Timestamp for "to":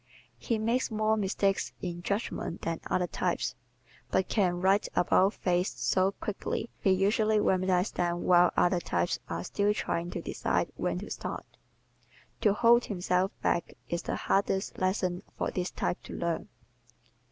10.09-10.19, 10.97-11.11, 12.41-12.53, 16.05-16.13